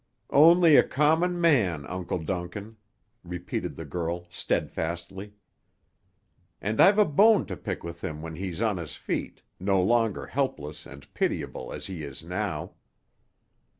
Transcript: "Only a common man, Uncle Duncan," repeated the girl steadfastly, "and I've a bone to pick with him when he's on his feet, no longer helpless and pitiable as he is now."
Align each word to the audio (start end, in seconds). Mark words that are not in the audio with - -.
"Only 0.33 0.77
a 0.77 0.83
common 0.83 1.39
man, 1.39 1.85
Uncle 1.85 2.17
Duncan," 2.17 2.77
repeated 3.23 3.75
the 3.75 3.85
girl 3.85 4.25
steadfastly, 4.31 5.33
"and 6.59 6.81
I've 6.81 6.97
a 6.97 7.05
bone 7.05 7.45
to 7.45 7.55
pick 7.55 7.83
with 7.83 8.03
him 8.03 8.19
when 8.19 8.35
he's 8.35 8.63
on 8.63 8.77
his 8.77 8.95
feet, 8.95 9.43
no 9.59 9.79
longer 9.79 10.25
helpless 10.25 10.87
and 10.87 11.13
pitiable 11.13 11.71
as 11.71 11.85
he 11.85 12.03
is 12.03 12.23
now." 12.23 12.71